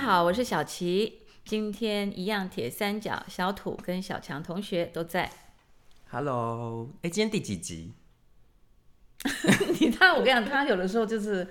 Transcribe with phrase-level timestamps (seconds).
[0.00, 1.18] 家好，我是小琪。
[1.44, 5.30] 今天一样铁三角，小土跟小强同学都在。
[6.08, 7.92] Hello，哎、今天第几集？
[9.78, 11.46] 你他，我跟你讲，他有的时候就是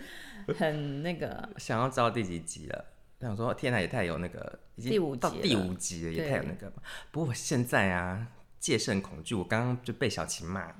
[0.57, 2.85] 很那个， 想要知道第几集了。
[3.21, 6.73] 想说，天哪，也太有那个，已经第五集到第了五集了，也太有那个了。
[7.11, 8.29] 不过我现在啊，
[8.59, 10.73] 戒慎恐惧，我刚刚就被小琴骂。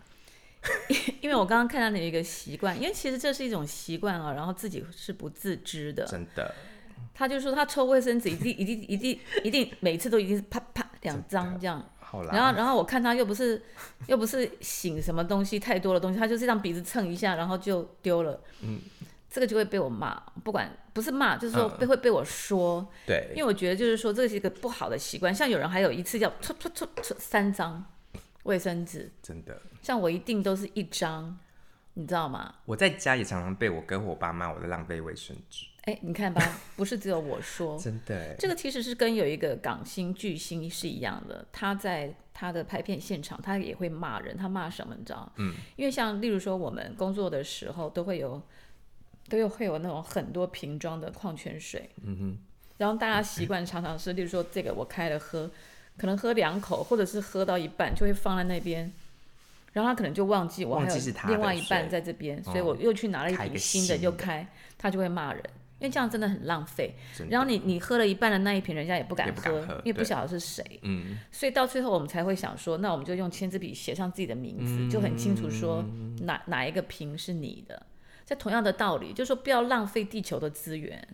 [1.22, 6.06] 因为我刚刚看到你有一个习惯，因为其实这是一种习惯啊，然后自己是不自知的。
[6.06, 6.54] 真的，
[7.20, 12.30] 他就说他抽卫生纸一定一定一定一定每次都一定是啪啪两张这样，好啦。
[12.32, 13.62] 然后然后我看他又不是
[14.08, 18.42] 又不是醒什么东西太多的东西，他就是让鼻子蹭一下，然后就丢了。
[18.62, 18.80] 嗯，
[19.30, 25.36] 这个就会被我骂，不管不是骂，就是说嗯被会被我说，对因，为我觉得就是说这是一个不好的习惯。
[25.36, 27.86] 像有人还有一次要搓搓搓搓三张
[28.44, 31.38] 卫生纸，真的，像我一定都是一张，
[31.96, 32.56] 你知道吗？
[32.64, 35.66] 我在家也常常被我哥我爸骂我的浪费卫生纸。
[35.90, 44.38] 哎，你看吧，不是只有我说， 真的欸，这个其实是跟有一个港星巨星是一样的，他在他的拍片现场，他也会骂人。
[44.38, 44.96] 他骂什么？
[44.96, 45.32] 你知道？
[45.38, 48.40] 嗯，因为像例如说我们工作的时候，都会有
[49.28, 52.38] 都有会有那种很多瓶装的矿泉水，嗯哼，
[52.78, 55.50] 然后大家习惯常常是，例如说这个我开了喝，
[55.98, 58.92] 可能喝两口，或者是喝到一半就会放在那边。
[59.72, 60.96] 然后他可能就忘记我还有
[61.28, 64.48] 另外一半在这边，所以哦我又去拿了一瓶新的新的就开，
[64.80, 65.44] 他就会骂人，
[65.80, 66.96] 因为这样真的很浪费。
[67.30, 77.86] 然后你你喝了一半的那一瓶，人家也不敢喝对因为不晓得是谁，嗯，所以到最后我们才会想说，那我们就用签字笔写上自己的名字，就很清楚说嗯哪哪一个瓶是你的。
[78.26, 81.08] 在同样的道理，就说不要浪费地球的资源，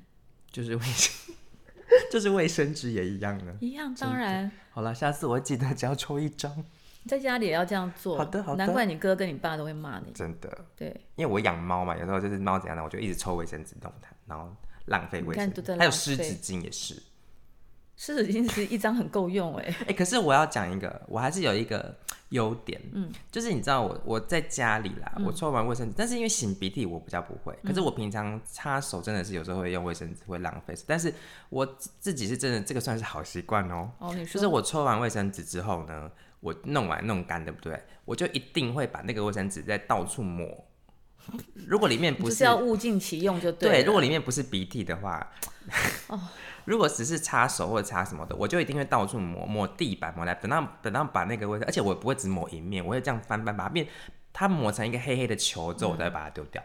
[0.52, 1.36] 就是卫生，
[2.12, 3.56] 就是卫生纸也一样的。
[3.62, 3.96] 一样。
[3.96, 6.66] 当然，好了，下次我会记得只要抽一张。
[7.08, 8.18] 在家里也要这样做。
[8.18, 8.66] 好的好的。
[8.66, 10.12] 难怪你哥跟你爸都会骂你。
[10.14, 14.56] 真的，对，因为我养猫嘛，有时候就是猫怎样的，我就一直抽卫生纸弄它，然后
[14.86, 15.76] 浪费卫生纸。
[15.76, 17.02] 还有湿纸巾也是。
[17.98, 21.96] 湿纸巾是一张很够用哎、 哎、可是我要讲一个，我还是有一个
[22.28, 25.24] 优点，嗯，就是你知道我我在家里啦，嗯。
[25.24, 31.14] 我抽完卫生纸，但是因为擤鼻涕我比较不会，可是我平常擦手真的是有时候会用卫生纸会浪费，但是
[31.48, 34.34] 我自自己是真的这个算是好习惯哦，哦，你说。
[34.34, 36.12] 就是我抽完卫生纸之后呢，
[36.46, 37.82] 我弄完弄干，对不对？
[38.06, 40.64] 我就一定会把那个卫生纸再到处抹。
[41.68, 45.32] 如果里面不就是要物尽其用就对，对如果里面不是鼻涕的话，
[46.66, 53.88] 如果只是擦手或者擦什么的，我就一定会到处抹抹地板，抹来等到等到把那个卫生，而且我不会只抹一面，我会这样翻翻把它变，
[54.32, 56.64] 它抹成一个黑黑的球之后，我再把它丢掉，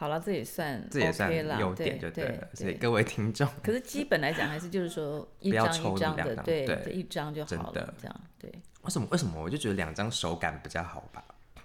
[0.00, 2.48] 好了，这也算这也算优点对就对了。
[2.54, 8.50] 所以各位听众，可是基本来讲，还是就是说一 不要张抽一张的，对，一张就好了，这样对。
[8.80, 11.22] 为什么为什么我就觉得两张手感比较好吧，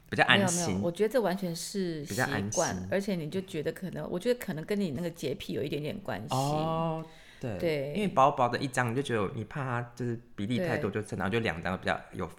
[0.09, 0.81] 比较安没有没有，心。
[0.81, 2.21] 我觉得这完全是习
[2.53, 6.35] 惯，而且你就觉得可能，我觉得可能跟你那个洁癖有一点点关系。
[6.35, 7.05] 哦，
[7.39, 12.29] 对对因为薄薄的一张，你就觉得你怕它就是比例太对多，就然后就两张比较有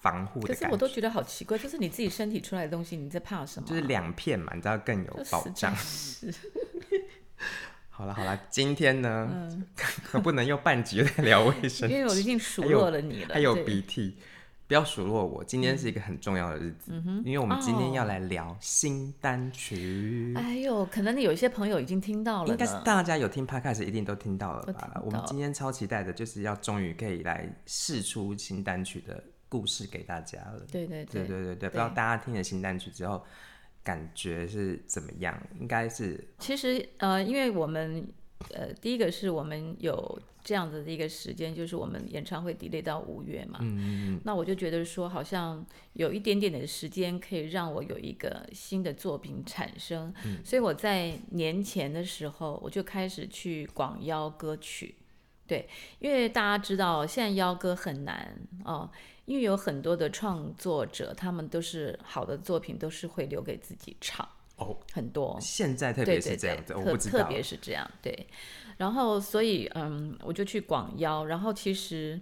[0.00, 0.60] 防护的感觉。
[0.60, 3.68] 可是我都觉得好奇怪，就是你自己身体出来的东西，你在怕什么啊？
[3.68, 5.74] 就是两片嘛，你知道更有保障。
[5.76, 6.32] 是
[7.90, 9.28] 好了好了，今天呢，
[10.04, 14.16] 可不能用半集在聊卫生因为我已经数落了你了，还有鼻涕，
[14.68, 15.42] 不要数落我。
[15.42, 16.92] 今天是一个很重要的日子，
[17.24, 20.32] 因为我们今天要来聊新单曲。
[20.36, 22.76] 哎呦，可能你有一些朋友已经听到了应该是。
[22.84, 25.02] 大家有听 podcast 一定都听到了吧到？
[25.04, 30.66] 我们今天超期待的就是要终于可以来试出新单曲的故事给大家了。
[30.70, 33.24] 对对对对对对，不知道大家听了新单曲之后
[33.82, 35.40] 感觉是怎么样？
[35.58, 38.06] 应该是其实呃，因为我们
[38.54, 43.58] 呃，第一个是我们有这样子的一个时间，就是我们演唱会 delay 到五月嘛。
[43.60, 50.14] 嗯嗯那我就觉得说，好像有一点点的时间可以让我有一个新的作品产生。
[50.24, 50.38] 嗯。
[50.44, 54.94] 所以我在年前的时候，我就开始去广邀歌曲。
[55.46, 55.66] 对，
[55.98, 58.88] 因为大家知道现在邀歌很难哦，
[59.28, 64.26] 因为有很多的创作者，他们都是好的作品都是会留给自己唱。
[64.56, 67.18] 哦，很多，现在特别是这样子，对，我特不知道。
[67.18, 68.26] 特别是这样，对。
[68.78, 71.26] 然后，所以，嗯，我就去广邀。
[71.26, 72.18] 然后，其实，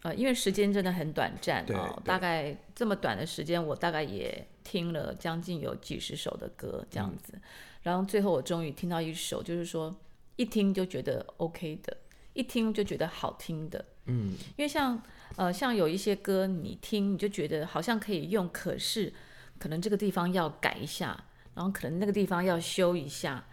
[0.00, 7.38] 呃，因为时间真的很短暂哦，大概这么短的时间，我大概也听了将近有几十首的歌这样嗯子。
[7.82, 9.94] 然后最后我终于听到一首，就是说
[10.36, 11.94] 一听就觉得 OK 的，
[12.32, 13.84] 一听就觉得好听的。
[14.08, 15.00] 嗯，因为像
[15.36, 19.12] 呃像有一些歌你听你就觉得好像可以用，可是
[19.58, 21.24] 可能这个地方要改一下，
[21.54, 23.46] 然后可能那个地方要修一下。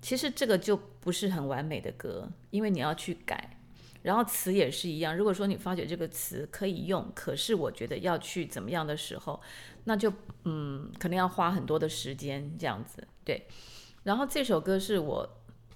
[0.00, 3.56] 其实这个就不是很完美的歌，因为你要去改。
[4.00, 9.40] 然后词也是一样，如果说你发觉这个词可以用，可是我觉得要去怎么样的时候，
[9.84, 10.10] 那就
[10.44, 13.06] 嗯，可能要花很多的时间这样子。
[13.24, 13.46] 对，
[14.04, 15.28] 然后这首歌是我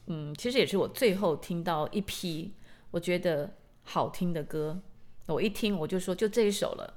[0.07, 2.55] 嗯，其实也是我最后听到一批
[2.93, 3.53] 我觉得
[3.83, 4.81] 好听的歌，
[5.27, 6.95] 我一听我就说就这一首了，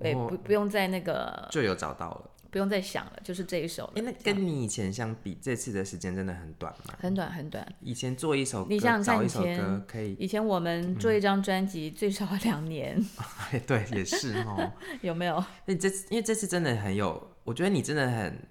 [0.00, 2.30] 哎，不不用再那个就有找到了。
[2.50, 3.92] 不用再想了，就是这一首了。
[3.96, 6.94] 那跟你以前相比，这次的时间真的很短吗？
[6.98, 7.74] 很短很短。
[7.82, 10.14] 以前做一首，你想想看，以前可以。
[10.14, 12.98] 以前我们做一张专辑最少两年。
[13.66, 14.72] 对，也是哦。
[15.02, 15.44] 有没有？
[15.66, 18.42] 那这次因为这次真的很有，我觉得你真的很，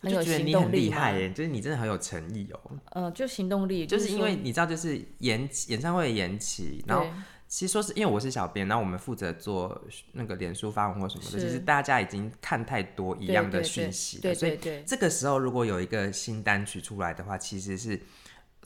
[0.00, 1.30] 很有行动力，厉害耶！
[1.30, 2.60] 就是你真的很有诚意哦。
[2.90, 7.06] 呃，就行动力，就是因为你知道，就是延演唱会延期，然后。
[7.50, 11.30] 其实说是因为我是小编，然后我们负责做那个脸书发文或什么的。
[11.30, 17.98] 其实大家已经看太多一样的讯息了，所以这个时候如果有一个新单曲出来的话，其实是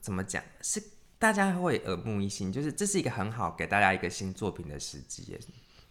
[0.01, 0.43] 怎么讲？
[0.63, 0.83] 是
[1.17, 5.39] 大家会耳目一新，就是这是一个很好给大家一个新作品的时机。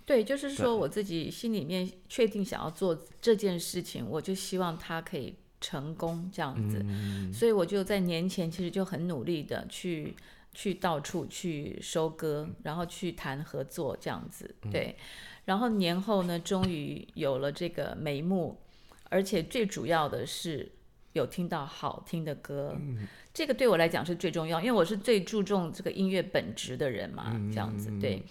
[0.06, 6.86] 对，就是说我自己心里面确定想要做这件事情，我就希望它可以成功这样子。
[7.33, 10.15] 所以我就在年前其实就很努力的去。
[10.53, 14.94] 去到处去收割，然后去谈合作这样子，对。
[15.45, 18.59] 然后年后呢，终于有了这个眉目，
[19.09, 20.69] 而且最主要的是
[21.13, 22.77] 有听到好听的歌，
[23.33, 28.21] 这个对我来讲是最重要，因为我是最注重这个音乐本质的人嘛，这样子对。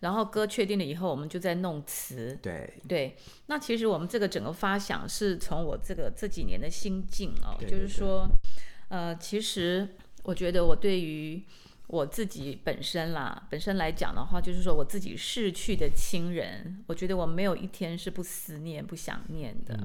[0.00, 2.74] 然后歌确定了以后，我们就在弄词，对。
[2.86, 3.16] 对。
[3.46, 8.28] 那其实我们这个整个发想是从我这个这几年的心境哦，就是说，
[8.88, 9.88] 呃，其实
[10.24, 11.42] 我觉得我对于
[11.86, 19.78] 我自己本身啦，本身来讲的话，就是说我自己逝去的亲人，我觉得我没有一天是不思念、不想念的。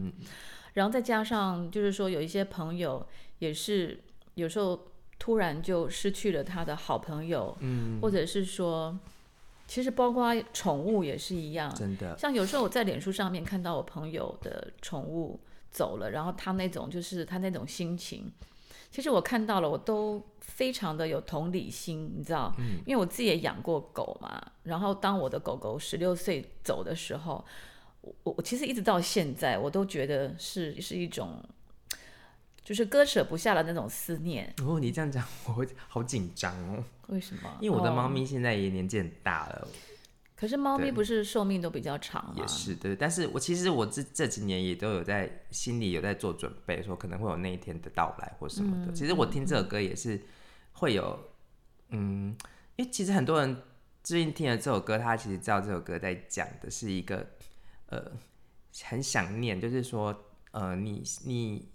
[0.73, 3.05] 然后再加上，就是说有一些朋友
[3.39, 3.99] 也是
[4.35, 4.87] 有时候
[5.19, 8.97] 突然就失去了他的好朋友，嗯，或者是说，
[9.71, 12.18] 其实包括宠物也是一样，真的。
[12.18, 15.39] 像有时候我在脸书上面看到我朋友的宠物
[15.71, 18.29] 走了，然后他那种就是他那种心情。
[18.89, 24.45] 其实我看到了，我都非常的有同理心，你知道，嗯因为我自己也养过狗嘛。
[24.63, 27.41] 然后当我的狗狗十六岁走的时候，
[28.01, 31.41] 我我其实一直到现在，我都觉得是是一种，
[32.63, 34.53] 就是割舍不下的那种思念。
[34.63, 36.83] 哦，你这样讲， 我会好紧张哦。
[37.07, 37.57] 为什么？
[37.59, 39.67] 因为我的猫咪现在也年纪很大了。
[40.35, 42.33] 可是猫咪不是寿命都比较长吗？
[42.35, 48.91] 也是对，但是我其实我这这几年也都有在心里有在做准备，说可能会有那一天的到来或什么的。
[48.91, 50.19] 其实我听这首歌也是
[50.71, 51.19] 会有，
[51.89, 52.35] 嗯，
[52.75, 53.55] 因为其实很多人
[54.03, 57.23] 最近听了这首歌，他其实知道这首歌在讲的是一个
[57.89, 58.11] 呃
[58.85, 61.69] 很想念，就是说呃你你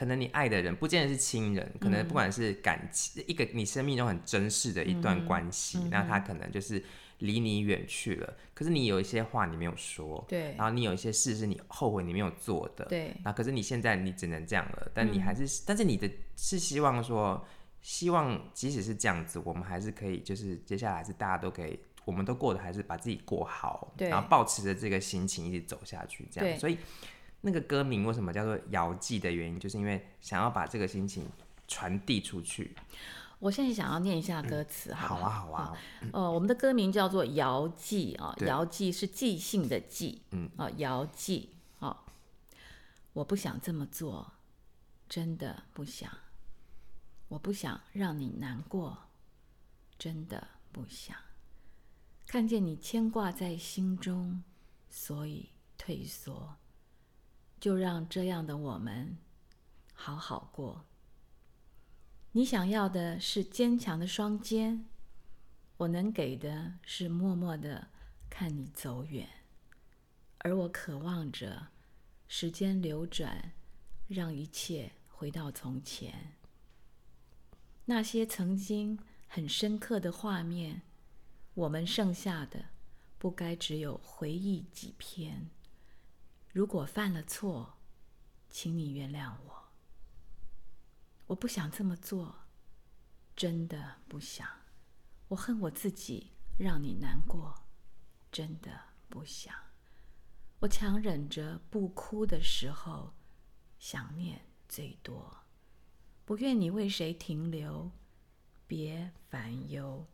[0.00, 6.82] 可能你爱的人不见得是亲人，可能不管是感情一个你生命中很珍视的一段关系，那他可能就是。
[7.20, 17.46] 离你远去了，可是你有一些话你没有说，对，然后你有一些事是你后悔你没有做的，对，那可是你现在你只能这样了，但你还是，但是你的是希望说，
[17.82, 26.78] 希望即使是这样子，我们还是可以，就是接下来是大家都可以，我们都过得还是把自己过好，对，然后保持着这个心情一直走下去，这样，所以
[27.42, 31.24] 那个歌名为什么叫做遥寄的原因，就是因为想要把这个心情
[31.66, 32.74] 传递出去。
[33.38, 35.78] 我现在想要念一下歌词，好啊，好啊。
[36.12, 41.54] 呃，我们的歌名叫做《遥寄》啊，《遥寄》是寄信的寄，嗯啊，《遥寄》
[41.86, 42.04] 啊。
[43.14, 44.32] 我不想这么做，
[45.08, 46.10] 真的不想。
[47.28, 48.98] 我不想让你难过，
[49.98, 51.16] 真的不想。
[52.26, 54.44] 看见你牵挂在心中，
[54.90, 56.56] 所以退缩。
[57.60, 59.18] 就让这样的我们
[59.92, 60.86] 好好过。
[62.32, 64.86] 你想要的是坚强的双肩，
[65.76, 67.88] 我能给的是默默的
[68.30, 69.28] 看你走远，
[70.38, 71.68] 而我渴望着
[72.28, 73.52] 时间流转，
[74.08, 76.36] 让一切回到从前。
[77.84, 80.82] 那些曾经很深刻的画面，
[81.54, 82.64] 我们剩下的
[83.18, 85.50] 不该只有回忆几篇。
[86.52, 87.78] 如果犯了错，
[88.48, 89.68] 请你原谅我。
[91.28, 92.40] 我不想这么做，
[93.36, 94.48] 真的不想。
[95.28, 97.62] 我恨我自己，让你难过，
[98.32, 99.54] 真的不想。
[100.58, 103.14] 我强忍着不哭的时候，
[103.78, 105.44] 想念最多。
[106.24, 107.92] 不愿你为谁停留，
[108.66, 110.04] 别烦忧。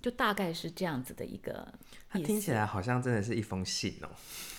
[0.00, 1.66] 就大概是这样子的一个
[2.08, 4.08] 它听起来好像真的是一封信哦。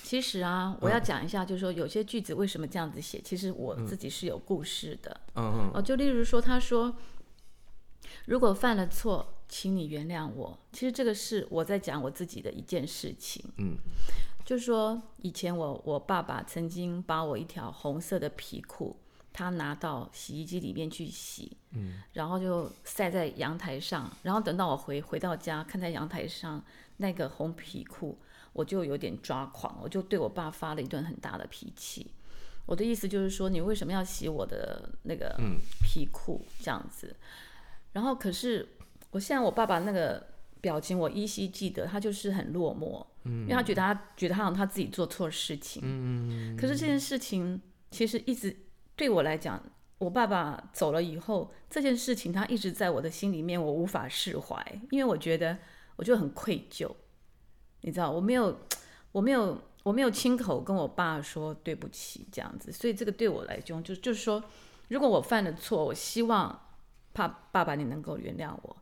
[0.04, 5.22] 其实啊，我要讲一下，就是说有些句子为什么这样子写，其实我自己是有故事的。
[5.36, 5.72] 嗯嗯。
[5.74, 6.96] 哦，就例如说，他说
[8.26, 13.44] ：“如果犯了错，请你原谅我。”其实这个是我在讲我自己的一件事情。
[13.58, 13.78] 嗯。
[14.44, 18.98] 就是说，以前我我爸爸曾经把我一条红色的皮裤
[19.32, 26.62] 他拿到洗衣机里面去洗，嗯，然后就晒在阳台上，然后等到我回回到家，看在阳台上
[26.98, 28.18] 那个红皮裤，
[28.52, 32.12] 我就有点抓狂，我就对我爸发了一顿很大的脾气。
[32.66, 35.40] 我的意思就是说，你为什么要洗我的那个
[35.84, 37.16] 皮裤这样子？
[37.94, 38.68] 然后可是
[39.12, 40.26] 我现在我爸爸那个
[40.60, 48.54] 表情我依稀记得，他就是很落寞，嗯，因为他觉得他觉得他好像他自己做错事情，嗯，可是这件事情其实一直。
[49.00, 49.64] 对我来讲，
[49.98, 55.58] 我爸爸走了以后，这件事情他一直在我的心里面，我无法释怀，因为我觉得
[55.96, 56.92] 我就很愧疚，
[57.80, 58.60] 你知道，我没有，
[59.14, 64.44] 我没有，我没有亲口跟我爸说对不起这样子，所以这个对我来讲，就就是说，
[64.90, 66.60] 如果我犯了错，我希望
[67.14, 68.76] 怕爸爸你能够原谅我。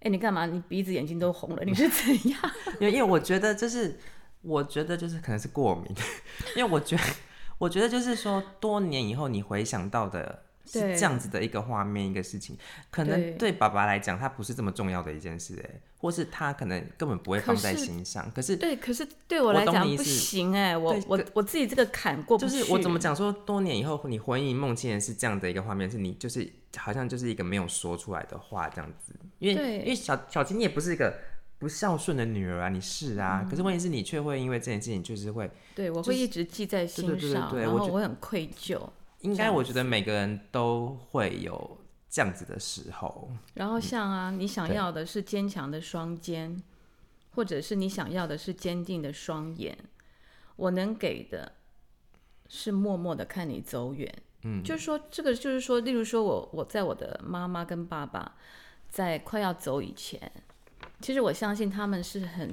[0.00, 0.46] 哎，你干嘛？
[0.46, 2.40] 你鼻子眼睛都红了，你是怎样？
[2.80, 4.00] 因为因为我觉得就是，
[4.40, 5.94] 我觉得就是可能是过敏，
[6.56, 7.02] 因为我觉得。
[7.58, 12.56] 我觉得就是说，多年以后你回想到的是这样子的一个画面，一个事情，
[12.90, 18.30] 可能对爸爸来讲，他不是这么重要的一件事，哎，或是他可能根本不会放在心上。
[18.32, 22.58] 可是，对，可是对我来讲不行，哎，我我我自己这个坎过不去。
[22.58, 31.12] 就是我怎么讲说，多年以后你回忆梦见的是这样的一个画面，是你就是好像就是一个没有说出来的话这样子，因为因为小小琴你也不是一个。
[31.58, 38.80] 不孝顺的女儿啊，你是啊，可是问题是你却会因为这件事情，就是会，对我会一直记在心上，然后我很愧疚。
[39.22, 43.28] 应该我觉得每个人都会有这样子的时候。
[43.54, 46.62] 然后像啊，你想要的是坚强的双肩，
[47.34, 49.76] 或者是你想要的是坚定的双眼，
[50.54, 51.50] 我能给的
[52.46, 54.14] 是默默的看你走远。
[54.42, 58.36] 嗯，就是说这个，就是说，例如说我我在我的妈妈跟爸爸
[58.88, 60.30] 在快要走以前。
[61.00, 62.52] 其实我相信他们是很，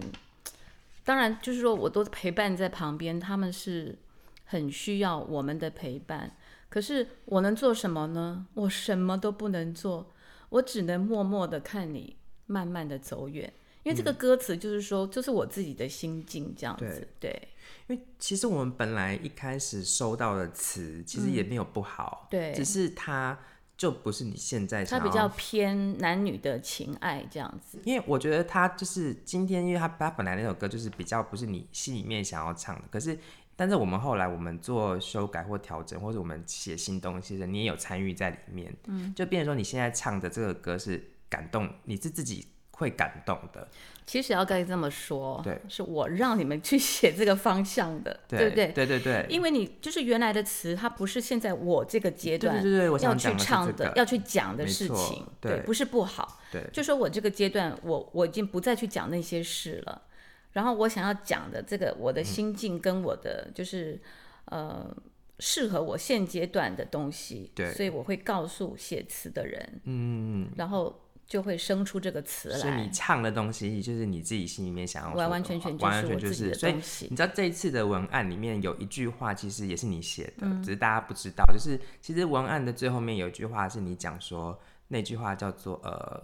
[1.04, 3.98] 当然就是说我都陪伴在旁边，他们是
[4.46, 6.36] 很需要我们的陪伴。
[6.70, 8.46] 可是我能做什么呢？
[8.54, 10.12] 我什么都不能做，
[10.50, 13.52] 我只能默默的看你慢慢的走远。
[13.84, 17.08] 因为这个歌词就是说，就是我自己的心境这样子。
[17.20, 17.50] 对，
[17.88, 23.38] 因为其实我们本来一开始收到的词，其实也没有不好，对，只是它。
[23.77, 27.82] 就不是你现在，他比较偏男女的情爱这样子。
[27.84, 32.84] 因为我觉得他就是今天，因为他他本来那首歌就是比较不是你心里面想要唱的。
[32.89, 33.20] 可是，
[33.55, 38.74] 但是我们后来我们做修改或调整，或者我们写新东西的，你也有参与在里面。
[38.88, 43.67] 嗯，就变成说你现在唱的这个歌是感动，你是自己会感动的。
[44.07, 48.67] 其实要该这么说，对，是我让你们去写这个方向的，对不对？
[48.67, 52.63] 对对对，因为你就是原来的词，它不是现在我这个阶段
[53.01, 60.03] 要去唱的、要去讲的事情，对，不是不好，对，就说我这个阶段，我我已经不再去讲那些事了。
[60.51, 64.00] 然后我想要讲的这个，我的心境跟我的就是
[64.45, 64.95] 呃，
[65.39, 71.01] 适合我现阶段的东西，对，所以我会告诉写词的人，嗯，然后。
[71.27, 72.58] 就会生出这个词来。
[72.58, 76.53] 所以你唱的东西就是你自己心里面想要完完全全完完全就是。
[76.53, 76.74] 所以
[77.10, 81.44] 你知道这一次的文案里面有一句话，其实也是你写的，只是大家不知道。
[81.51, 86.24] 就是其实文案的最后面有一句话是你讲说，那句话叫做呃，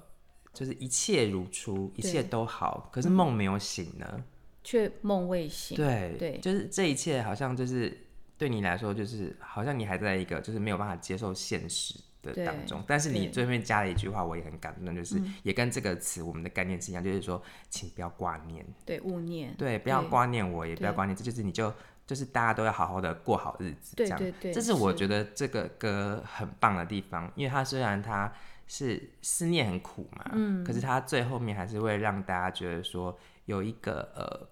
[0.54, 4.24] 就是一切如初，一切都好，可是梦没有醒呢，
[4.64, 5.76] 却梦未醒。
[5.76, 8.06] 对对，就是这一切好像就是
[8.38, 11.96] 对你来说，就是好像你还在一个就是没有办法接受现实。
[12.22, 21.74] 的当中，但是你最后面加了一句话，我也很感动，就是也跟这个词我们的概念是一样，就是说，请不要挂念，对，勿念，对，不要挂念我，也不要挂念，这就是你就
[22.06, 28.32] 就是大家都要好好的过好日子，这样，这是我觉得这个歌很棒的地方，因为它虽然它
[28.68, 34.48] 是思念很苦嘛，嗯，可是它最后面还是会让大家觉得说有一个呃，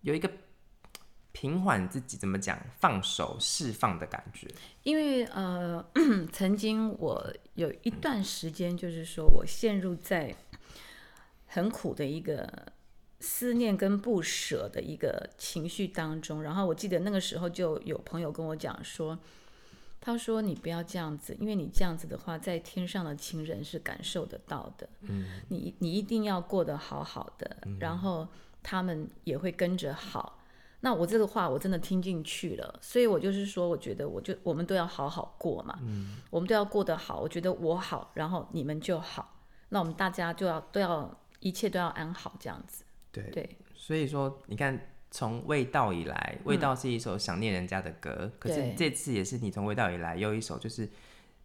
[0.00, 0.30] 有一个。
[1.38, 2.58] 平缓自己怎么讲？
[2.78, 4.48] 放手释放的感觉。
[4.84, 5.84] 因为呃，
[6.32, 10.34] 曾经我有一段时间，就是说我陷入在
[11.44, 12.72] 很苦的一个
[13.20, 16.42] 思念跟不舍的一个情绪当中。
[16.42, 19.18] 然后我记得那个时候就有朋友跟我讲说，
[20.00, 24.88] 他说你不要这样子，因为你这样子的话，在天上的亲人是感受得到的。
[25.02, 28.26] 嗯，你你一定要过得好好的，然后
[28.62, 30.35] 他们也会跟着好。
[30.80, 37.20] 那我这个话我真的听进去了，所以我就是说，我觉得我就我们都要好好过嘛，嗯，我们都要过得好。
[37.20, 39.40] 我觉得我好，然后你们就好，
[39.70, 42.84] 那我们大家就要都要一切都要安好这样子。
[43.10, 44.78] 对对，所以说你看，
[45.10, 50.88] 从味道以来，味道是一首想念人家的歌，可是这次也是你从味道以来又一首就是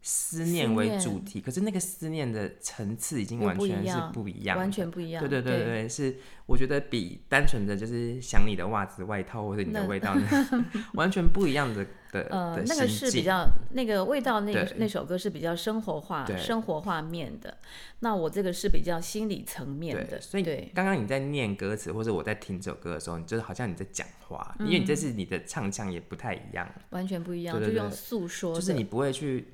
[0.04, 5.22] 思念为主题，可是那个思念的层次已经完全是不一样，完全不一样。
[5.22, 6.18] 对对对对，是
[6.48, 10.16] 我觉得比单纯的就是想你的袜子、外套或者你的味道，
[10.96, 17.56] 完全不一样的的呃，那个是比较那个味道，那个那首歌是比较生活化、生活画面的。
[18.00, 20.20] 那我这个是比较心理层面的。
[20.20, 20.44] 所以
[20.74, 29.46] 刚刚你在念歌词，或者我在听这首歌的时候，你就是好像你在讲话，因为你这是你的唱腔也不太一样，完全不一样，就用诉说，就是你不会去。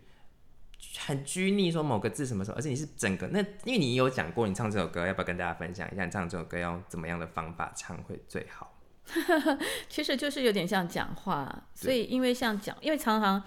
[1.00, 6.06] 很拘泥说某个字什么时候，而且你是整个那，因为你有讲过你唱这首歌，要不要跟大家分享一下？
[6.06, 8.74] 你唱这首歌要怎么样的方法唱会最好？
[9.88, 13.42] 其实就是有点像讲话，所以因为像讲，因为常常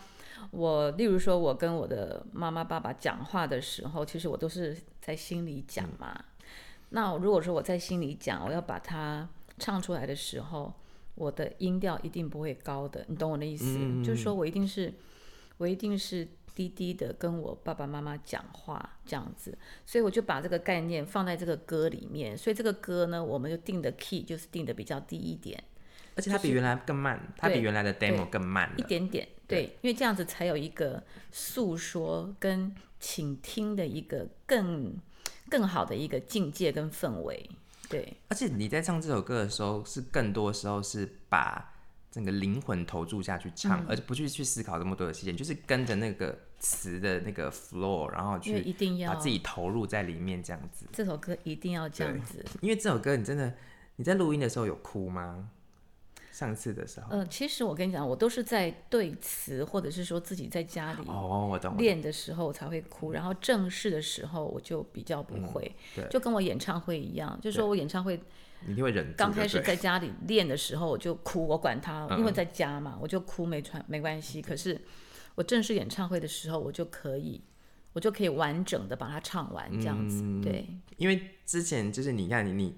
[0.50, 6.18] 我，例如说我跟我的妈妈爸爸讲话的时候，其实我都是在心里讲嘛。
[6.90, 10.72] 那如果说我在心里讲，我要把它唱出来的时候，
[11.14, 13.78] 我的音调一定不会高的，你懂我的意思？
[14.02, 14.92] 就是说我一定是，
[15.58, 16.26] 我一定是。
[16.60, 22.36] 低低的跟我爸爸妈妈讲话这样子，所以我就把这个概念放在这个歌里面。
[22.36, 25.62] 所以这个歌呢，我们就定的 key 就是定的比较低一点，
[26.16, 29.26] 而且它比原来更慢，它比原来的 demo 更慢一点点。
[29.46, 31.02] 对，因为这样子才有一个
[31.32, 34.94] 诉说跟倾听的一个更
[35.48, 37.48] 更好的一个境界跟氛围。
[37.88, 41.72] 对，而且你在唱这首歌的时候，是更多时候是把。
[42.12, 50.86] 整个灵魂投注下去唱，而不去去思考这么多的细节，就是跟着那个词的那个 flow，然后去一定要把自己投入在里面，这样子。
[50.92, 53.52] 这首歌一定要这样子，因为这首歌你真的
[53.96, 55.50] 你在录音的时候有哭吗？
[56.30, 68.18] 上次的时候，嗯，其实我跟你讲，我都是在对词，或者是说自己在家里哦，我懂练的时候才会哭，然后正式的时候我就比较不会，对，就跟我演唱会一样，就是说我演唱会。
[68.68, 69.10] 一定会忍。
[69.16, 74.42] 刚开始在 家里练的时候，我就哭，我管他，因为在家嘛，我就哭没穿没关系。
[74.42, 74.78] 可是
[75.34, 77.42] 我正式演唱会的时候，我就可以，
[77.92, 80.22] 我就可以完整的把它唱完，这样子。
[80.42, 82.76] 对，因为之前就是你看你你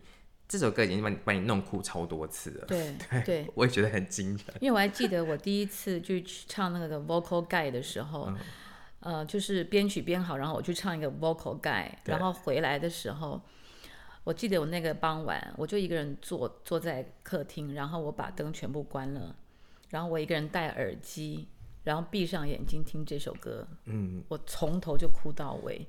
[0.49, 2.66] 这首歌已经把你把你弄哭超多次了。
[2.66, 4.38] 对 对，我也觉得很惊人。
[4.60, 8.32] 因为我还记得我第一次去唱那个 vocal guide 的时候，
[9.00, 13.41] 呃，就是编曲编好，然后我去唱一个 vocal guide，然后回来的时候。
[14.25, 19.34] 我记得我那个傍晚，我就一个人坐坐在客厅，然后我把灯全部关了，
[19.91, 21.49] 然后我一个人戴耳机，
[21.84, 23.66] 然后闭上眼睛听这首歌。
[23.84, 25.86] 嗯，我从头就哭到尾，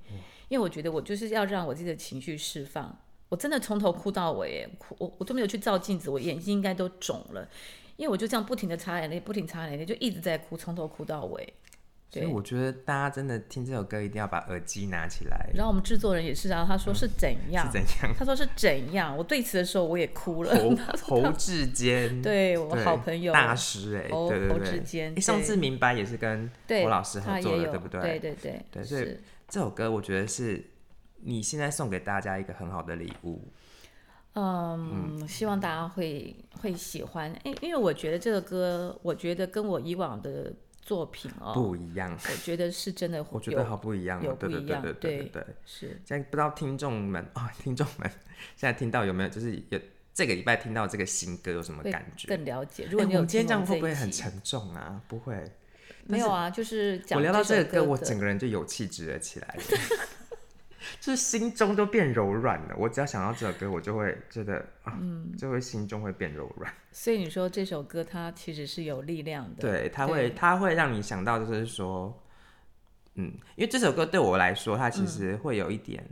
[0.50, 2.98] 因为我觉得我就是要让我自己的情绪释放。
[3.30, 7.50] 我真的从头哭到尾，哭我我都没有去照镜子，我眼睛应该都肿了，
[7.98, 11.54] 因为我就这样不停的擦眼泪，不停擦眼泪，就一直在哭，从头哭到尾。
[12.14, 15.50] 所以我觉得大家真的听这首歌一定要把耳机拿起来。
[15.56, 17.66] 然后我们制作人也是啊，他说是怎样？
[17.66, 18.16] 是怎样？
[18.16, 19.18] 他说是怎样？
[19.18, 20.54] 我对词的时候我也哭了。
[21.02, 24.50] 侯 志坚，对我好朋友大师哎，对对对。
[24.50, 28.02] 侯志坚，上次明白也是跟侯老师合作的，对不对？
[28.02, 28.84] 对对对对。
[28.84, 30.64] 所以这首歌我觉得是
[31.22, 33.42] 你现在送给大家一个很好的礼物。
[34.36, 37.32] 嗯，希望大家会会喜欢。
[37.44, 40.54] 哎，因为我觉得这个歌，我觉得跟我以往的。
[40.86, 45.88] 作品哦，不一样，我觉得是真的， 我觉得好不一样，有不一样，对对对对，是。
[46.06, 48.10] 现在不知道听众们啊， 听众们
[48.56, 49.80] 现在听到有没有，就是有
[50.14, 52.28] 这个礼拜听到这个新歌有什么感觉？
[52.28, 52.86] 更了解。
[52.92, 55.02] 如果你有今天这样会不会很沉重啊？
[55.08, 55.52] 不会，
[56.06, 59.58] 没有啊，就是我聊到这个歌，我整个人就有气质了起来。
[61.00, 62.76] 就是心中都变柔软了。
[62.78, 64.98] 我只要想到这首歌，我就会觉得啊，
[65.38, 66.74] 就会心中会变柔软。
[66.92, 69.62] 所以你说这首歌它其实是有力量的。
[69.62, 72.22] 对，它会，它会让你想到，就是说，
[73.16, 76.04] 嗯，因为这首歌对我来说，它其实会有一点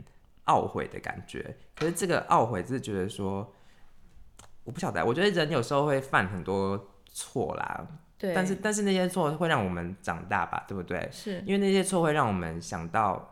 [0.46, 1.56] 懊悔的感觉。
[1.76, 3.54] 可是这个懊悔是觉得说，
[4.64, 7.86] 我不晓得，我觉得人有时候会犯很多错啦。
[8.18, 8.34] 对。
[8.34, 10.64] 但是，但是那些错会让我们长大吧？
[10.66, 11.08] 对不对？
[11.12, 13.28] 是因为那些错会让我们想到。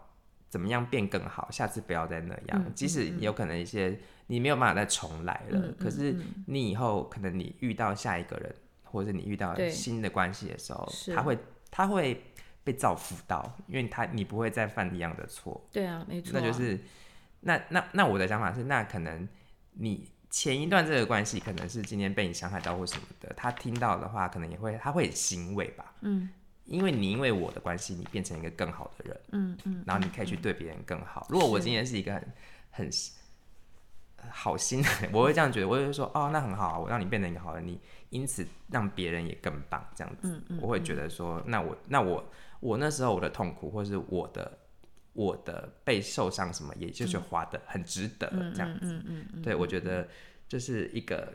[0.50, 1.48] 怎么样变更好？
[1.50, 2.74] 下次不要再那样。
[2.74, 6.14] 即使有可能一些你没有办法再重来了，可是
[6.46, 11.38] 你以后可能你遇到下一个人，或者你遇到新的关系的时候，他会
[11.70, 12.20] 他会
[12.64, 15.64] 被造福到，因为他你不会再犯一样的错。
[15.72, 16.32] 对啊，没错。
[16.34, 16.78] 那就是
[17.40, 19.28] 那那那我的想法是，那可能
[19.74, 25.94] 你前一段这个关系可能是今天被你伤害到或什么的，他听到的话，可能也会他会很欣慰吧。
[26.00, 26.28] 嗯。
[26.70, 31.26] 因为你因为我的关系，你变成一个更好的人，嗯嗯，然后你可以去对别人更好。
[31.28, 32.24] 如果我今天是一个很
[32.70, 32.90] 很
[34.30, 37.80] 好心的，我会这样觉得，我会说哦，那很好啊，我让你变成一个好人，你
[38.10, 44.58] 因此让别人也更棒，这样子，我会觉得说，那我那我我那时候我的痛苦，或是我的
[45.12, 49.02] 我的被受伤什么，也就是花的很值得，这样子，
[49.42, 50.06] 对我觉得
[50.46, 51.32] 就是一个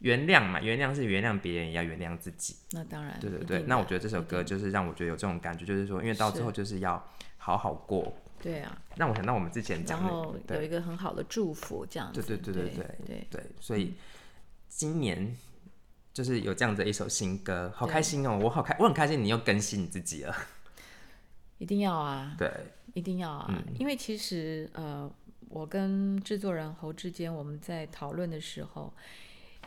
[0.00, 2.56] 原谅嘛，原谅是原谅别人，也要原谅自己。
[2.72, 3.62] 那当然，对对对。
[3.66, 8.12] 那我觉得这首歌就是让我觉得有这种感觉，就是说，因为到最后就是要好好过。
[8.42, 8.80] 对啊。
[8.96, 12.10] 让我想到我们之前讲，然后有一个很好的祝福，这样。
[12.14, 13.42] 对对对对对对对。
[13.60, 13.94] 所以
[14.68, 15.36] 今年
[16.14, 18.38] 就是有这样子一首新歌，好开心哦！
[18.42, 20.34] 我好开，我很开心，你又更新你自己了。
[21.58, 22.34] 一定要啊！
[22.38, 22.50] 对，
[22.94, 23.62] 一定要啊！
[23.78, 25.12] 因为其实呃，
[25.50, 28.90] 我跟制作人侯志坚我们在讨论的时候。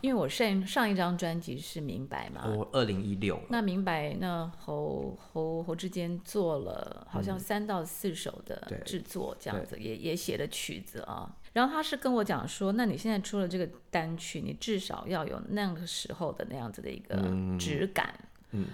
[0.03, 11.33] 因为我上上一张专辑是明白嘛，我二零一六，那明白那侯侯侯志坚做了好像三到四首的制作，这样子也也写了曲子啊。
[11.53, 17.15] 然后他是跟我讲说，那你现在出了这个单曲，你至少要有那个时候的那样子的一个
[17.57, 18.13] 质感，
[18.51, 18.67] 嗯，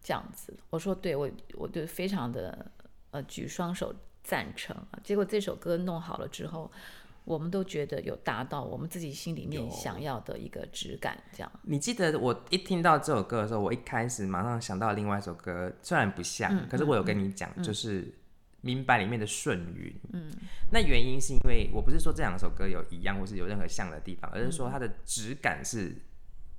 [0.00, 0.56] 这样子。
[0.70, 2.64] 我说对，我我就非常的
[3.10, 4.76] 呃举双手赞成。
[5.02, 6.70] 结果这首歌弄好了之后。
[7.26, 11.52] 我们都觉得有达到我们自己心里面想要的一个质感，这样。
[11.62, 18.02] 你记得我一听到这首歌的时候，我一开始马上想到另外一首歌，虽然不像，可是我有跟你讲，就是
[18.60, 19.92] 《明白》里面的顺云。
[20.12, 20.30] 嗯，
[20.70, 25.96] 那原因是因为我不是说这两首歌有一样或是有任何像的地方，而是说它的质感是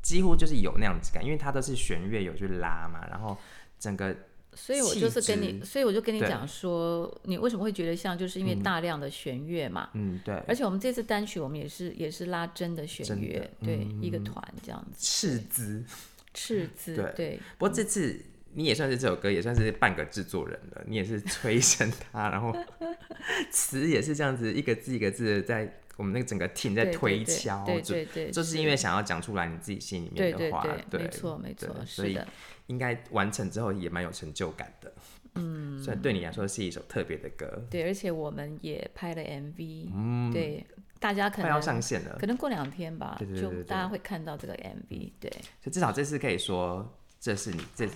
[0.02, 3.38] 几乎就是有那样子感，因为它都是弦乐有去拉嘛，然后
[3.80, 4.14] 整个。
[4.58, 9.90] 所以我就是跟你，所以我就跟你讲说，你为什么会觉得像，就是因为大量的弦乐嘛。
[9.94, 10.34] 嗯，对。
[10.48, 14.98] 而且我们这次单曲，我们也是也是拉真的弦乐，对，一个团这样子。
[15.00, 15.86] 斥资，
[16.34, 17.40] 斥资，对。
[17.58, 18.20] 不过这次
[18.56, 22.56] 你也算是这首歌，也算是半个制作人了，你也是催生他，然后
[23.52, 32.28] 词也是这样子一个字一个字的在我们那个整个 team 在推敲，对对对，就是因为想要讲出来你自己心里面的话，对，没错没错，是的。
[32.68, 34.94] 应该完成之后也蛮有成就感的，
[35.36, 37.66] 嗯，所以对你来说是一首特别的歌。
[37.70, 40.66] 对，而且我们也拍了 MV，嗯，对，
[41.00, 45.12] 大家可能要上线了，可能过两天吧，就大家会看到这个 MV。
[45.20, 47.88] 对，所以至少这次可以说，这是你这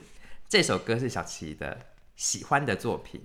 [0.47, 1.77] 这首歌是小琪的
[2.15, 3.21] 喜欢的作品。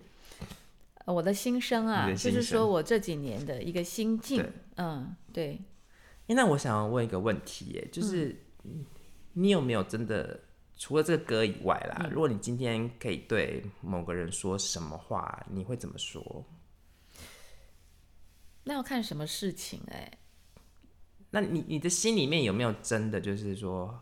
[1.05, 4.45] 我的心声啊，就是说我这几年的一个心境，
[4.77, 5.61] 嗯，对。
[6.27, 8.35] 那我想要问一个问题，耶，就是
[9.35, 10.41] 你有没有真的？
[10.77, 16.45] 除了这个歌以外啦，如果你今天可以对某个人说什么话，你会怎么说？
[18.65, 20.19] 那要看什么事情哎。
[21.31, 23.99] 那你你的心里面有没有真的就是说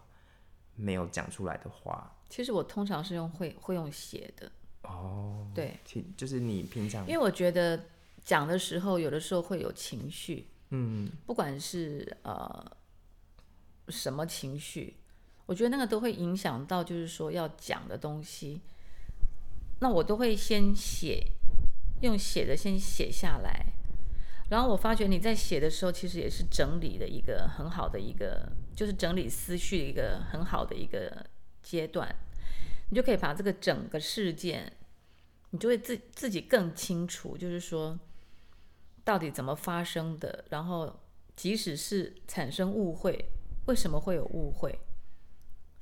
[0.74, 2.12] 没有讲出来的话？
[2.28, 4.50] 其实我通常是用会会用写的
[4.82, 5.48] 哦。
[5.54, 5.78] 对，
[6.16, 7.80] 就是你平常，因为我觉得
[8.24, 12.76] 讲的时候有的时候会有情绪，嗯，不管是呃
[13.90, 14.96] 什么情绪。
[15.46, 18.60] 我觉得那个都会影响到，就是说要讲的东西，
[19.80, 21.22] 那我都会先写，
[22.00, 23.74] 用写的先写下来，
[24.48, 31.26] 然后我发觉你在写的时候，其实也是整理的一个很好的一个，就是整理思绪的一个很好的一个
[31.62, 32.14] 阶段，
[32.88, 34.72] 你就可以把这个整个事件，
[35.50, 37.98] 你就会自自己更清楚，就是说
[39.04, 41.00] 到底怎么发生的，然后
[41.36, 43.28] 即使是产生误会，
[43.66, 44.78] 为什么会有误会？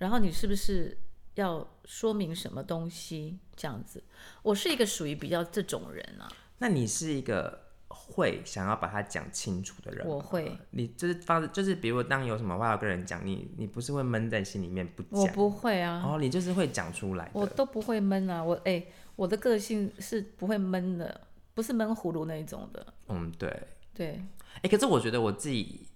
[0.02, 0.98] 然后你是不是
[1.36, 3.38] 要说明什么东西？
[3.54, 4.02] 这样子，
[4.42, 6.28] 我是一个属于比较这种人啊。
[6.58, 10.04] 那你是一个会想要把它讲清楚的人？
[10.04, 10.58] 我会。
[10.70, 15.20] 你就是方，就是比如当有什么话要跟人讲，你你不是会闷在心里面不讲？
[15.20, 16.02] 我不会啊。
[16.04, 17.30] 哦，你就是会讲出来。
[17.32, 18.84] 我都不会闷啊，我哎，
[19.14, 21.20] 我的个性是不会闷的，
[21.54, 22.84] 不是闷葫芦那一种的。
[23.06, 23.62] 嗯，对。
[23.94, 24.20] 对。
[24.62, 25.86] 哎，可是我觉得我自己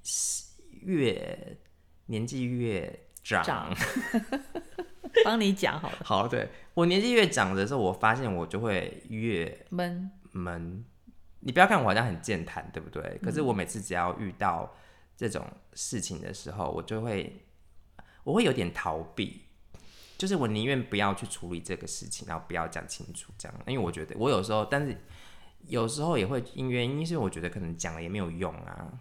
[0.83, 1.59] 越
[2.07, 3.03] 年纪越。
[3.27, 3.75] 长，
[5.25, 5.99] 帮你讲好了。
[6.05, 10.85] 好，对我年纪越长的时候，我发现我就会越闷闷。
[11.41, 13.19] 你不要看我好像很健谈，对不对？
[13.23, 14.75] 可是我每次只要遇到
[15.17, 17.45] 这种事情的时候，我就会
[18.25, 19.43] 我会有点逃避，
[20.19, 23.61] 就是我宁愿不要去处理这个事情，然后不要讲清楚这样。
[23.67, 24.97] 因为我觉得我有时候，但是
[25.67, 28.93] 有时候也会因原因是我觉得可能讲了也没有用啊。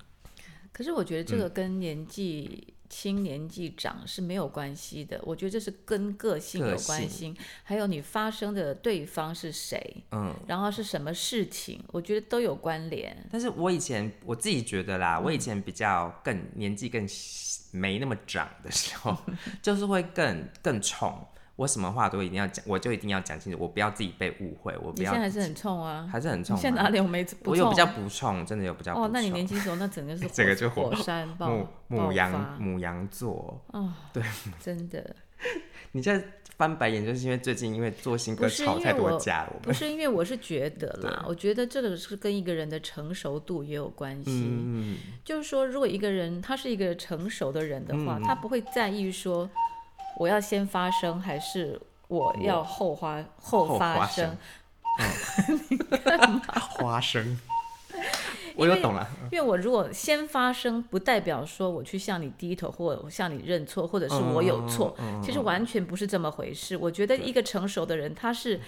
[0.76, 2.74] 可是我觉得这个跟年纪。
[2.88, 7.34] 轻年纪长是没有关系的，我觉得这是跟个性有关系，
[7.64, 13.18] 还有你发生的对方是谁，嗯，然后是什么事情，我觉得都有关联。
[13.32, 17.06] 但是我以前我自己觉得啦，我以前比较更年纪更
[17.72, 19.18] 没那么长的时候，
[19.64, 21.12] 就是会更更冲。
[21.56, 24.76] 我什么话都一定要讲，我就一定要讲清楚，我不要自己被误会。
[24.82, 25.12] 我不要。
[25.12, 26.56] 现在还是很冲啊，还是很冲。
[26.58, 27.26] 现在哪里我没？
[27.46, 28.94] 我有比较不冲，真的有比较。
[28.94, 34.22] 哦，那你年轻时候那整个 是整个就火山爆母母羊母羊座哦，对，
[34.60, 35.16] 真的。
[35.92, 36.26] 你现在
[36.58, 39.54] 翻白眼，就是因为最近因为做新歌吵太多架了。
[39.62, 44.46] 不是因为我是觉得啦，我觉得这个是跟一个人的成熟度也有关系。
[44.50, 49.50] 嗯就是说，如果一个人他是一个成熟的人的话，他不会在意说
[50.20, 54.38] 我要先发生还是我要后发后发生。
[55.70, 56.42] 你干嘛？
[56.60, 57.40] 花生。
[58.58, 66.78] 我又懂了，因为我如果先发生，不代表说我去向你低头，或向你认错，或者是我有错，其实完全不是这么回事。
[66.78, 68.62] 我觉得一个成熟的人，他是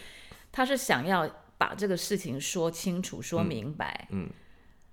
[0.51, 4.29] 他是想要把这个事情说清楚、说明白，嗯，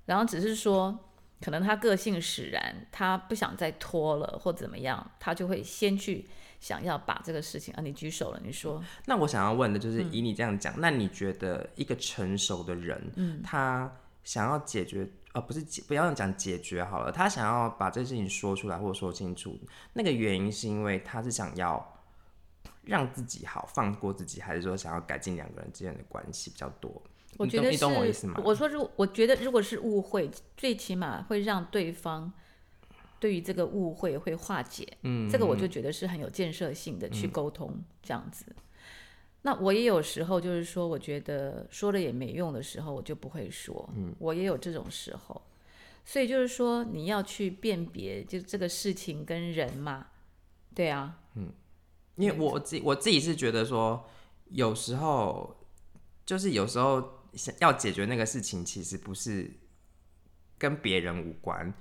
[0.07, 0.97] 然后只是说，
[1.40, 6.25] 可能他个性使然，他不想再拖了或怎么样，他就会先去
[6.64, 8.83] 想要把这个事情啊，你举手了，你说。
[9.05, 13.92] 那我想要问的就是，以你这样讲，那你觉得一个成熟的人，嗯，他。
[14.24, 17.12] 想要解决，呃，不是解，不要讲解决好了。
[17.12, 19.55] 他想要把这事情说出来，或者说清楚，
[19.92, 22.00] 那个原因是因为他是想要
[22.85, 26.90] 让自己好，放过自己，还是说想要改进两个人之间的关系比较多？
[27.37, 28.40] 我觉得你懂我意思吗？
[28.42, 32.33] 我说，如我觉得如果是误会，最起码会让对方
[33.25, 34.87] 对于这个误会会化解。
[35.01, 38.45] 嗯，这个我就觉得是很有建设性的去沟通这样子。
[39.41, 43.89] 那我也有时候就是说，我觉得说了也没用的时候，我就不会说。
[43.97, 45.41] 嗯，我也有这种时候，
[46.05, 50.09] 所以就是说，你要去辨别，就这个事情跟人嘛，
[50.75, 51.51] 对啊，嗯，
[52.17, 54.07] 因为我自我自己是觉得说，
[54.51, 55.57] 有时候
[56.27, 59.51] 就是有时候想要解决那个事情，其实不是
[60.59, 61.73] 跟别人无关。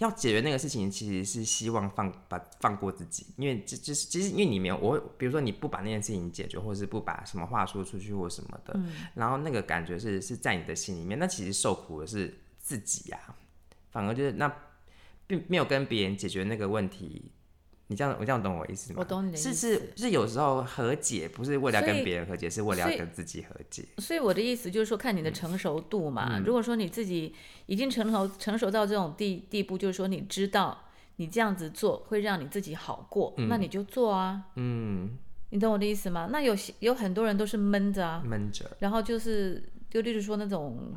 [0.00, 8.80] 要解决那个事情，其实是希望放把放过自己，因为这就是其实因为你没有我，比如说你不把那件事情解决，或者是不把什么话说出去或什么的，
[9.14, 13.18] 然后那个感觉是是在你的心里面，那其实受苦的是自己呀，
[13.90, 14.50] 反而就是那
[15.26, 17.30] 并没有跟别人解决那个问题。
[17.90, 19.00] 你这样，我这样懂我意思吗？
[19.00, 19.52] 我懂你的意思。
[19.52, 23.84] 是是是，有时候和解不是为了跟别人和解，是为了要跟自己和解。
[23.98, 26.40] 所以我的意思就是说，看你的成熟度嘛。
[26.46, 27.34] 如果说你自己
[27.66, 30.84] 已经成熟成熟到这种地地步，就是说你知道
[31.16, 34.40] 你这样子做会让你自己好过，那你就做啊。
[34.54, 36.28] 嗯，你懂我的意思吗？
[36.30, 40.94] 那有有很多人都是闷着啊，闷着，然后就是就例如说那种。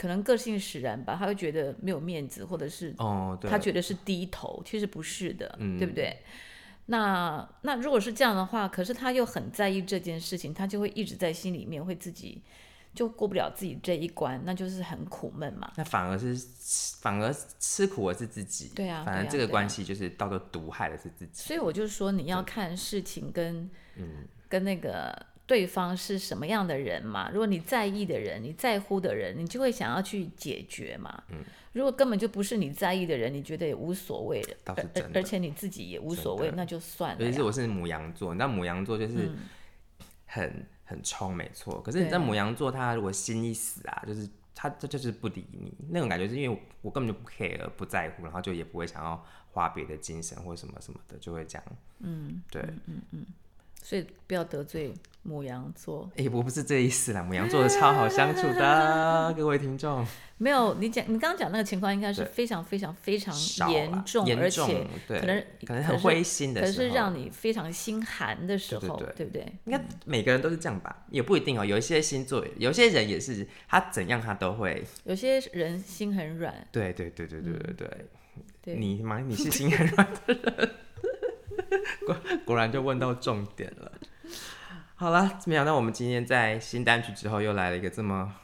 [0.00, 5.46] 可能个性使然吧，他会觉得没有面子，或者是哦，他觉得是低头，其实不是的，
[5.78, 6.16] 对不对？
[6.86, 12.40] 那那如果是这样的话，可是他又很在意这件事情，他就会一直在心里面，会自己
[12.94, 15.70] 就过不了自己这一关，那就是很苦闷嘛。
[15.76, 16.34] 那反而是
[17.02, 21.42] 反而吃苦的是自己，对啊，反而这个关系就是到时毒害的是自己。
[21.42, 25.26] 所以我就说，你要看事情跟嗯跟那个。
[25.50, 27.28] 对方是什么样的人嘛？
[27.32, 31.24] 如果你在意的人，你在乎的人，你就会想要去解决嘛。
[31.30, 31.38] 嗯，
[31.72, 37.24] 如果根本就不是你在意的人，你觉得也无所谓的，而而且你自己也无所谓，那就算了。
[37.24, 39.28] 尤其是我是母羊座，那母羊座就是
[40.24, 41.82] 很很冲，没错。
[41.82, 51.64] 可是你在母羊座，他如果心一死啊，就是他这就是不理你那种感觉，是因为我根本就不 care 不在乎，然后就也不会想要花别的精神或什么什么的，就会这样。
[51.98, 53.26] 嗯，对，嗯嗯。
[53.82, 56.10] 所以不要得罪母羊座。
[56.16, 60.06] 哎，我不是这意思啦，母羊座的超好相处的， 各位听众。
[60.38, 63.34] 没有，你讲你刚刚讲那个情况，应该是非常非常非常
[63.70, 69.46] 严重，而且可能可能很灰心的，可是让你非常心寒的时候，对不对？
[69.64, 71.04] 应该每个人都是这样吧？
[71.10, 71.64] 也不一定哦。
[71.64, 74.82] 有一些星座，有些人也是，他怎样他都会。
[75.04, 76.66] 有些人心很软。
[76.72, 78.06] 对对对对对对
[78.62, 78.76] 对。
[78.76, 79.18] 你吗？
[79.18, 80.70] 你是 心很软的人。
[82.12, 83.92] 果 果然就问到重点了。
[84.94, 88.34] 好了，没想到我们今天在新单曲之后又来了一个这么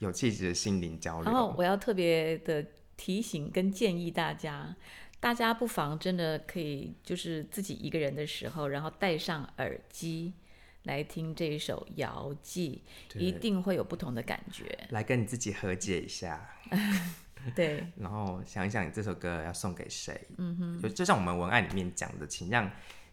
[0.00, 1.24] 有气质的心灵交流。
[1.24, 2.64] 然后我要特别的
[2.96, 4.76] 提醒跟建议大家，
[5.20, 10.34] 大家不妨真的可以就是自己一个人的时候，然后戴上耳机
[10.82, 12.82] 来听这一首《遥寄》，
[13.18, 14.78] 一定会有不同的感觉。
[14.90, 16.46] 来跟你自己和解一下。
[17.56, 20.28] 对， 然后想一想你这首歌要送给谁？
[20.36, 22.70] 嗯哼，就就像我们文案里面讲的，请让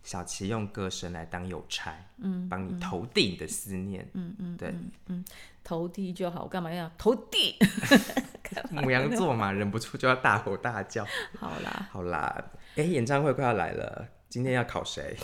[0.10, 4.74] 小琪用歌声来当邮差，嗯，帮你投递你的思念，嗯嗯，对，
[5.06, 5.24] 嗯，
[5.64, 7.56] 投递就好，我干嘛要投递？
[8.74, 11.06] 母羊座嘛，忍不住就要大吼大叫。
[11.38, 12.44] 好啦，好啦，
[12.76, 15.16] 哎，演唱会快要来了，今天要考谁？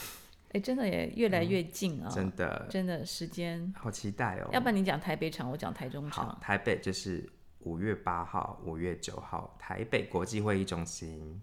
[0.51, 4.49] 哎，真的也越来越近啊，真的，真的时间好期待哦。
[4.53, 6.37] 要不然你讲台北场，我讲台中场。
[6.39, 7.27] 台北就是。
[7.61, 11.41] 五月八号、五月九号，台北国际会议中心。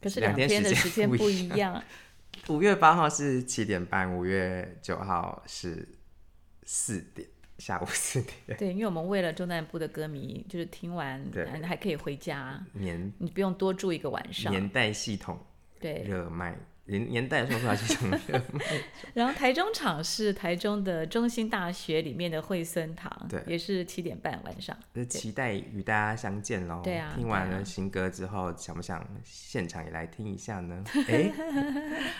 [0.00, 1.84] 可是两天的时间不一样。
[2.48, 5.88] 五月八号是七点半，五月九号是
[6.64, 7.28] 四点，
[7.58, 8.58] 下午四点。
[8.58, 11.24] 对，因为我们为了中南部的歌迷，就是听完
[11.62, 14.52] 还可以回家，年你不用多住一个晚上。
[14.52, 15.38] 年代系统
[15.80, 16.56] 对热卖
[16.92, 18.64] 年年代说出来就想热卖。
[19.14, 24.76] 然后台中场是台中的中心大学里面的惠森堂，对也是七点半晚上。
[24.94, 26.80] 就期待与大家相见喽。
[26.84, 30.84] 对啊听完了新歌之后，想不想现场也来听一下呢？
[31.08, 31.32] 哎，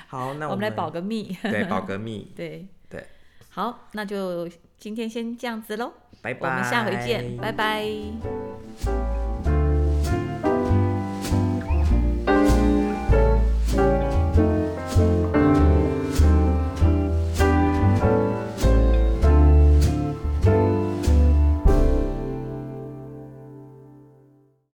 [0.08, 1.36] 好，那们我们来保个密。
[1.42, 3.04] 对保个密， 对对，
[3.50, 6.48] 好，那就今天先这样子喽，拜拜。
[6.48, 9.21] 我们下回见，拜拜。